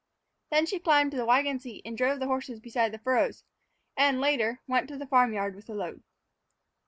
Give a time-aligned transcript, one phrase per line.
[0.49, 3.43] Then she climbed to the wagon seat and drove the horses beside the furrows,
[3.95, 6.01] and, later, went to the farm yard with a load.